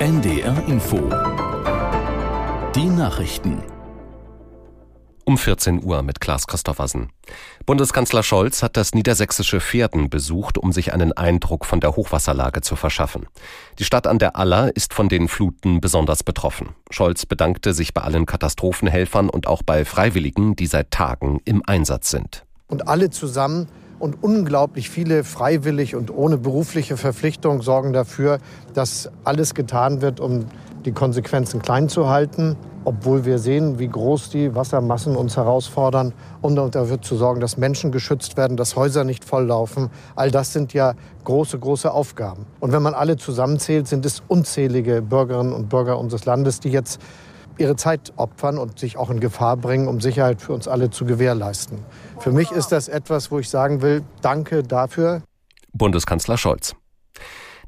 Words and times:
NDR 0.00 0.66
Info. 0.66 0.96
Die 2.74 2.86
Nachrichten. 2.86 3.62
Um 5.26 5.36
14 5.36 5.84
Uhr 5.84 6.02
mit 6.02 6.22
Klaas 6.22 6.46
Christoffersen. 6.46 7.10
Bundeskanzler 7.66 8.22
Scholz 8.22 8.62
hat 8.62 8.78
das 8.78 8.94
niedersächsische 8.94 9.60
Pferden 9.60 10.08
besucht, 10.08 10.56
um 10.56 10.72
sich 10.72 10.94
einen 10.94 11.12
Eindruck 11.12 11.66
von 11.66 11.80
der 11.80 11.96
Hochwasserlage 11.96 12.62
zu 12.62 12.76
verschaffen. 12.76 13.26
Die 13.78 13.84
Stadt 13.84 14.06
an 14.06 14.18
der 14.18 14.36
Aller 14.36 14.74
ist 14.74 14.94
von 14.94 15.10
den 15.10 15.28
Fluten 15.28 15.82
besonders 15.82 16.22
betroffen. 16.22 16.70
Scholz 16.88 17.26
bedankte 17.26 17.74
sich 17.74 17.92
bei 17.92 18.00
allen 18.00 18.24
Katastrophenhelfern 18.24 19.28
und 19.28 19.46
auch 19.46 19.62
bei 19.62 19.84
Freiwilligen, 19.84 20.56
die 20.56 20.66
seit 20.66 20.92
Tagen 20.92 21.42
im 21.44 21.62
Einsatz 21.66 22.08
sind. 22.08 22.46
Und 22.68 22.88
alle 22.88 23.10
zusammen 23.10 23.68
und 24.00 24.22
unglaublich 24.22 24.90
viele 24.90 25.22
freiwillig 25.22 25.94
und 25.94 26.10
ohne 26.10 26.38
berufliche 26.38 26.96
Verpflichtung 26.96 27.62
sorgen 27.62 27.92
dafür, 27.92 28.38
dass 28.74 29.10
alles 29.22 29.54
getan 29.54 30.00
wird, 30.00 30.18
um 30.18 30.46
die 30.86 30.92
Konsequenzen 30.92 31.60
klein 31.60 31.90
zu 31.90 32.08
halten, 32.08 32.56
obwohl 32.84 33.26
wir 33.26 33.38
sehen, 33.38 33.78
wie 33.78 33.88
groß 33.88 34.30
die 34.30 34.54
Wassermassen 34.54 35.14
uns 35.14 35.36
herausfordern, 35.36 36.14
um 36.40 36.56
dafür 36.56 37.02
zu 37.02 37.16
sorgen, 37.16 37.40
dass 37.40 37.58
Menschen 37.58 37.92
geschützt 37.92 38.38
werden, 38.38 38.56
dass 38.56 38.74
Häuser 38.74 39.04
nicht 39.04 39.22
volllaufen. 39.24 39.90
All 40.16 40.30
das 40.30 40.54
sind 40.54 40.72
ja 40.72 40.94
große, 41.24 41.58
große 41.58 41.92
Aufgaben. 41.92 42.46
Und 42.58 42.72
wenn 42.72 42.82
man 42.82 42.94
alle 42.94 43.18
zusammenzählt, 43.18 43.86
sind 43.86 44.06
es 44.06 44.22
unzählige 44.26 45.02
Bürgerinnen 45.02 45.52
und 45.52 45.68
Bürger 45.68 45.98
unseres 45.98 46.24
Landes, 46.24 46.60
die 46.60 46.70
jetzt 46.70 47.02
ihre 47.60 47.76
Zeit 47.76 48.12
opfern 48.16 48.58
und 48.58 48.78
sich 48.78 48.96
auch 48.96 49.10
in 49.10 49.20
Gefahr 49.20 49.56
bringen, 49.56 49.86
um 49.86 50.00
Sicherheit 50.00 50.40
für 50.40 50.52
uns 50.52 50.66
alle 50.66 50.90
zu 50.90 51.04
gewährleisten. 51.04 51.78
Für 52.18 52.32
mich 52.32 52.50
ist 52.50 52.68
das 52.68 52.88
etwas, 52.88 53.30
wo 53.30 53.38
ich 53.38 53.48
sagen 53.48 53.82
will, 53.82 54.02
danke 54.22 54.62
dafür. 54.62 55.22
Bundeskanzler 55.72 56.38
Scholz. 56.38 56.74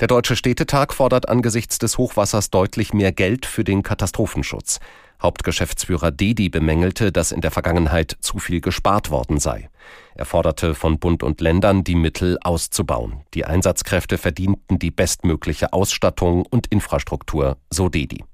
Der 0.00 0.08
Deutsche 0.08 0.34
Städtetag 0.34 0.92
fordert 0.92 1.28
angesichts 1.28 1.78
des 1.78 1.98
Hochwassers 1.98 2.50
deutlich 2.50 2.92
mehr 2.92 3.12
Geld 3.12 3.46
für 3.46 3.62
den 3.62 3.82
Katastrophenschutz. 3.82 4.80
Hauptgeschäftsführer 5.22 6.10
Dedi 6.10 6.48
bemängelte, 6.48 7.12
dass 7.12 7.30
in 7.30 7.40
der 7.40 7.52
Vergangenheit 7.52 8.16
zu 8.20 8.38
viel 8.38 8.60
gespart 8.60 9.10
worden 9.10 9.38
sei. 9.38 9.68
Er 10.16 10.24
forderte 10.24 10.74
von 10.74 10.98
Bund 10.98 11.22
und 11.22 11.40
Ländern, 11.40 11.84
die 11.84 11.94
Mittel 11.94 12.38
auszubauen. 12.42 13.22
Die 13.34 13.44
Einsatzkräfte 13.44 14.18
verdienten 14.18 14.80
die 14.80 14.90
bestmögliche 14.90 15.72
Ausstattung 15.72 16.44
und 16.50 16.66
Infrastruktur, 16.66 17.56
so 17.70 17.88
Dedi. 17.88 18.24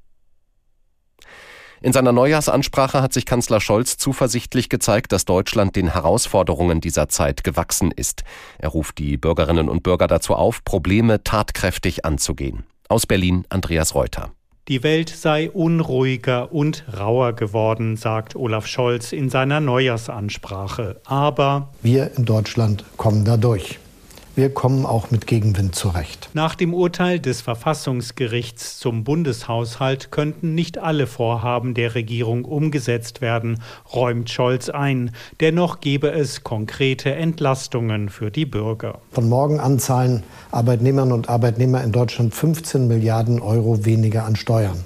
In 1.80 1.92
seiner 1.92 2.12
Neujahrsansprache 2.12 3.00
hat 3.00 3.12
sich 3.12 3.24
Kanzler 3.24 3.60
Scholz 3.60 3.96
zuversichtlich 3.96 4.68
gezeigt, 4.68 5.12
dass 5.12 5.24
Deutschland 5.24 5.76
den 5.76 5.92
Herausforderungen 5.92 6.80
dieser 6.80 7.08
Zeit 7.08 7.44
gewachsen 7.44 7.92
ist. 7.92 8.24
Er 8.58 8.70
ruft 8.70 8.98
die 8.98 9.16
Bürgerinnen 9.16 9.68
und 9.68 9.84
Bürger 9.84 10.08
dazu 10.08 10.34
auf, 10.34 10.64
Probleme 10.64 11.22
tatkräftig 11.22 12.04
anzugehen. 12.04 12.64
Aus 12.88 13.06
Berlin 13.06 13.44
Andreas 13.48 13.94
Reuter. 13.94 14.32
Die 14.66 14.82
Welt 14.82 15.08
sei 15.08 15.50
unruhiger 15.50 16.52
und 16.52 16.84
rauer 16.98 17.32
geworden, 17.32 17.96
sagt 17.96 18.36
Olaf 18.36 18.66
Scholz 18.66 19.12
in 19.12 19.30
seiner 19.30 19.60
Neujahrsansprache. 19.60 21.00
Aber 21.04 21.70
wir 21.80 22.10
in 22.16 22.24
Deutschland 22.24 22.84
kommen 22.96 23.24
da 23.24 23.36
durch 23.36 23.78
wir 24.39 24.55
kommen 24.55 24.86
auch 24.86 25.11
mit 25.11 25.27
Gegenwind 25.27 25.75
zurecht. 25.75 26.31
Nach 26.33 26.55
dem 26.55 26.72
Urteil 26.72 27.19
des 27.19 27.41
Verfassungsgerichts 27.41 28.78
zum 28.78 29.03
Bundeshaushalt 29.03 30.12
könnten 30.12 30.55
nicht 30.55 30.78
alle 30.78 31.08
Vorhaben 31.08 31.75
der 31.75 31.97
Regierung 31.97 32.44
umgesetzt 32.44 33.20
werden, 33.20 33.61
räumt 33.92 34.31
Scholz 34.31 34.69
ein. 34.69 35.11
Dennoch 35.41 35.81
gebe 35.81 36.12
es 36.12 36.44
konkrete 36.44 37.16
Entlastungen 37.16 38.11
für 38.11 38.31
die 38.31 38.47
Bürger. 38.47 39.00
Von 39.11 39.28
morgen 39.28 39.59
an 39.59 39.81
zahlen 39.81 40.22
Arbeitnehmerinnen 40.53 41.14
und 41.14 41.28
Arbeitnehmer 41.28 41.83
in 41.83 41.91
Deutschland 41.91 42.33
15 42.33 42.86
Milliarden 42.86 43.42
Euro 43.42 43.84
weniger 43.84 44.25
an 44.25 44.36
Steuern. 44.36 44.84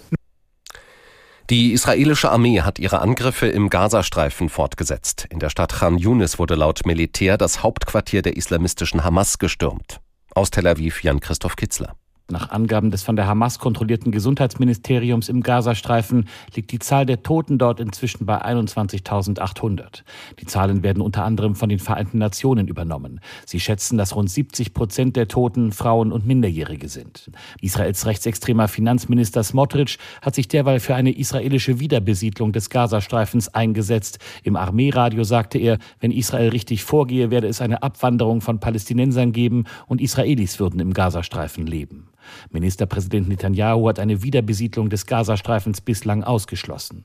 Die 1.53 1.73
israelische 1.73 2.31
Armee 2.31 2.63
hat 2.63 2.79
ihre 2.79 3.01
Angriffe 3.01 3.47
im 3.47 3.69
Gazastreifen 3.69 4.49
fortgesetzt. 4.49 5.27
In 5.29 5.39
der 5.39 5.51
Stadt 5.51 5.75
Khan 5.75 5.99
Yunis 5.99 6.39
wurde 6.39 6.55
laut 6.55 6.87
Militär 6.87 7.37
das 7.37 7.63
Hauptquartier 7.63 8.23
der 8.23 8.39
islamistischen 8.39 9.05
Hamas 9.05 9.39
gestürmt. 9.39 10.01
Aus 10.35 10.51
Tel 10.51 10.67
Aviv 10.67 11.03
Jan-Christoph 11.03 11.57
Kitzler. 11.57 11.95
Nach 12.31 12.51
Angaben 12.51 12.91
des 12.91 13.03
von 13.03 13.17
der 13.17 13.27
Hamas 13.27 13.59
kontrollierten 13.59 14.11
Gesundheitsministeriums 14.11 15.29
im 15.29 15.43
Gazastreifen 15.43 16.29
liegt 16.55 16.73
die 16.73 16.79
Zahl 16.79 17.05
der 17.05 17.23
Toten 17.23 17.59
dort 17.59 17.79
inzwischen 17.79 18.25
bei 18.25 18.43
21.800. 18.43 20.03
Die 20.41 20.47
Zahlen 20.47 20.83
werden 20.83 21.03
unter 21.03 21.25
anderem 21.25 21.55
von 21.55 21.69
den 21.69 21.79
Vereinten 21.79 22.19
Nationen 22.19 22.69
übernommen. 22.69 23.21
Sie 23.45 23.61
schätzen, 23.61 23.99
dass 23.99 24.17
rund 24.17 24.31
70 24.31 24.73
Prozent 24.73 25.17
der 25.17 25.29
Toten 25.29 25.73
Frauen 25.73 26.11
und 26.11 26.27
Minderjährige 26.27 26.89
sind. 26.89 27.31
Israels 27.61 28.07
rechtsextremer 28.07 28.69
Finanzminister 28.69 29.43
Smotrich 29.43 29.99
hat 30.23 30.35
sich 30.35 30.49
derweil 30.49 30.81
für 30.81 30.95
eine 30.95 31.15
israelische 31.15 31.81
Wiederbesiedlung 31.81 32.53
des 32.53 32.71
Gazastreifens 32.71 33.49
eingesetzt. 33.49 34.21
Im 34.43 34.57
Armeeradio 34.57 35.25
sagte 35.25 35.59
er, 35.59 35.79
wenn 36.01 36.13
Israel 36.13 36.49
richtig 36.49 36.85
vorgehe, 36.85 37.31
werde 37.31 37.49
es 37.49 37.61
eine 37.61 37.83
Abwanderung 37.83 38.41
von 38.41 38.59
Palästinensern 38.59 39.33
geben 39.33 39.65
und 39.87 40.01
Israelis 40.01 40.61
würden 40.61 40.81
im 40.81 40.95
Gazastreifen 40.95 41.67
leben. 41.67 42.09
Ministerpräsident 42.51 43.29
Netanyahu 43.29 43.89
hat 43.89 43.99
eine 43.99 44.23
Wiederbesiedlung 44.23 44.91
des 44.91 45.07
Gazastreifens 45.07 45.81
bislang 45.81 46.25
ausgeschlossen. 46.25 47.05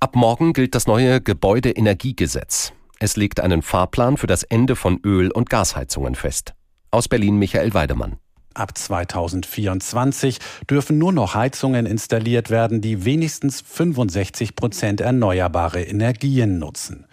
Ab 0.00 0.14
morgen 0.14 0.52
gilt 0.52 0.74
das 0.74 0.86
neue 0.86 1.20
Gebäudeenergiegesetz. 1.20 2.72
Es 2.98 3.16
legt 3.16 3.40
einen 3.40 3.62
Fahrplan 3.62 4.16
für 4.16 4.26
das 4.26 4.42
Ende 4.42 4.76
von 4.76 5.00
Öl- 5.04 5.30
und 5.30 5.50
Gasheizungen 5.50 6.14
fest. 6.14 6.54
Aus 6.90 7.08
Berlin 7.08 7.38
Michael 7.38 7.74
Weidemann. 7.74 8.16
Ab 8.54 8.76
2024 8.76 10.38
dürfen 10.70 10.96
nur 10.96 11.12
noch 11.12 11.34
Heizungen 11.34 11.84
installiert 11.84 12.48
werden, 12.48 12.80
die 12.80 13.04
wenigstens 13.04 13.60
65 13.60 14.56
Prozent 14.56 15.02
erneuerbare 15.02 15.82
Energien 15.82 16.58
nutzen. 16.58 17.06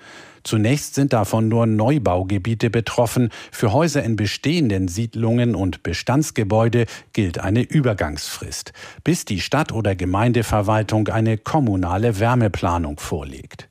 Zunächst 0.44 0.96
sind 0.96 1.14
davon 1.14 1.48
nur 1.48 1.66
Neubaugebiete 1.66 2.70
betroffen. 2.70 3.30
Für 3.52 3.72
Häuser 3.72 4.04
in 4.04 4.16
bestehenden 4.16 4.88
Siedlungen 4.88 5.56
und 5.56 5.84
Bestandsgebäude 5.84 6.86
gilt 7.14 7.40
eine 7.40 7.62
Übergangsfrist, 7.62 8.74
bis 9.04 9.26
die 9.26 9.40
Stadt- 9.40 9.72
oder 9.72 9.96
Gemeindeverwaltung 9.96 11.08
eine 11.08 11.38
kommunale 11.38 12.20
Wärmeplanung 12.20 13.00
vorlegt. 13.00 13.70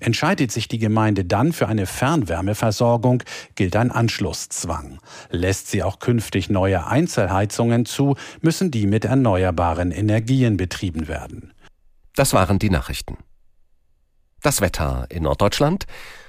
Entscheidet 0.00 0.52
sich 0.52 0.68
die 0.68 0.78
Gemeinde 0.78 1.24
dann 1.24 1.52
für 1.52 1.68
eine 1.68 1.86
Fernwärmeversorgung, 1.86 3.22
gilt 3.54 3.76
ein 3.76 3.90
Anschlusszwang. 3.90 4.98
Lässt 5.30 5.68
sie 5.68 5.82
auch 5.82 5.98
künftig 5.98 6.50
neue 6.50 6.86
Einzelheizungen 6.86 7.86
zu, 7.86 8.16
müssen 8.40 8.70
die 8.70 8.86
mit 8.86 9.04
erneuerbaren 9.04 9.90
Energien 9.90 10.56
betrieben 10.56 11.08
werden. 11.08 11.52
Das 12.14 12.32
waren 12.32 12.58
die 12.58 12.70
Nachrichten. 12.70 13.16
Das 14.44 14.60
Wetter 14.60 15.06
in 15.08 15.22
Norddeutschland. 15.22 15.86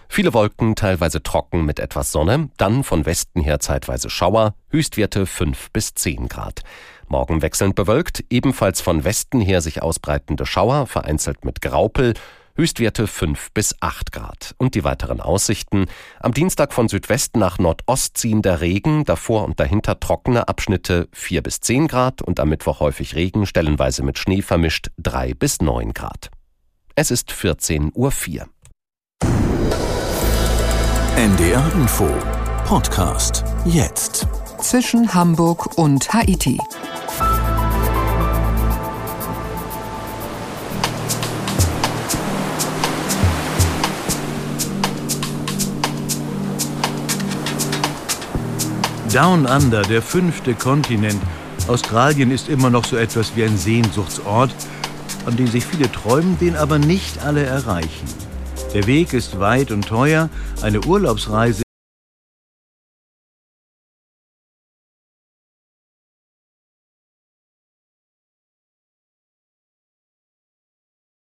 Viele 0.07 0.33
Wolken, 0.33 0.75
teilweise 0.75 1.21
trocken 1.21 1.65
mit 1.65 1.81
etwas 1.81 2.13
Sonne, 2.13 2.49
dann 2.55 2.85
von 2.85 3.05
Westen 3.05 3.41
her 3.41 3.59
zeitweise 3.59 4.09
Schauer, 4.09 4.55
Höchstwerte 4.69 5.25
5 5.25 5.71
bis 5.71 5.95
10 5.95 6.29
Grad. 6.29 6.61
Morgen 7.09 7.41
wechselnd 7.41 7.75
bewölkt, 7.75 8.23
ebenfalls 8.29 8.79
von 8.79 9.03
Westen 9.03 9.41
her 9.41 9.59
sich 9.59 9.81
ausbreitende 9.81 10.45
Schauer, 10.45 10.87
vereinzelt 10.87 11.43
mit 11.43 11.61
Graupel, 11.61 12.13
Höchstwerte 12.55 13.05
5 13.07 13.51
bis 13.51 13.75
8 13.81 14.13
Grad. 14.13 14.55
Und 14.59 14.75
die 14.75 14.85
weiteren 14.85 15.19
Aussichten. 15.19 15.87
Am 16.21 16.33
Dienstag 16.33 16.71
von 16.71 16.87
Südwesten 16.87 17.39
nach 17.39 17.59
Nordost 17.59 18.17
ziehender 18.17 18.61
Regen, 18.61 19.03
davor 19.03 19.43
und 19.43 19.59
dahinter 19.59 19.99
trockene 19.99 20.47
Abschnitte 20.47 21.09
4 21.11 21.43
bis 21.43 21.59
10 21.59 21.89
Grad 21.89 22.21
und 22.21 22.39
am 22.39 22.47
Mittwoch 22.47 22.79
häufig 22.79 23.13
Regen, 23.15 23.45
stellenweise 23.45 24.03
mit 24.03 24.17
Schnee 24.19 24.41
vermischt 24.41 24.89
3 24.99 25.33
bis 25.33 25.59
9 25.59 25.91
Grad. 25.93 26.31
Es 26.97 27.11
ist 27.11 27.29
14.04 27.29 27.91
Uhr. 27.93 28.13
NDR 31.17 31.71
Info 31.73 32.07
Podcast 32.63 33.43
jetzt. 33.65 34.25
Zwischen 34.61 35.13
Hamburg 35.13 35.77
und 35.77 36.13
Haiti. 36.13 36.57
Down 49.11 49.45
Under, 49.45 49.81
der 49.81 50.01
fünfte 50.01 50.53
Kontinent. 50.53 51.21
Australien 51.67 52.31
ist 52.31 52.47
immer 52.47 52.69
noch 52.69 52.85
so 52.85 52.95
etwas 52.95 53.35
wie 53.35 53.43
ein 53.43 53.57
Sehnsuchtsort 53.57 54.55
an 55.25 55.37
den 55.37 55.47
sich 55.47 55.65
viele 55.65 55.91
träumen, 55.91 56.37
den 56.39 56.55
aber 56.55 56.79
nicht 56.79 57.23
alle 57.23 57.43
erreichen. 57.43 58.07
Der 58.73 58.87
Weg 58.87 59.13
ist 59.13 59.39
weit 59.39 59.71
und 59.71 59.87
teuer, 59.87 60.29
eine 60.61 60.81
Urlaubsreise 60.81 61.64